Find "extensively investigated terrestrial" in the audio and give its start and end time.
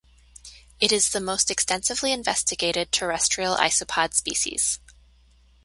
1.51-3.55